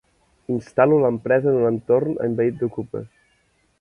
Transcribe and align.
Instal·lo 0.53 0.97
l'empresa 1.03 1.51
en 1.51 1.59
un 1.59 1.67
entorn 1.73 2.17
envaït 2.29 2.59
d'okupes. 2.63 3.07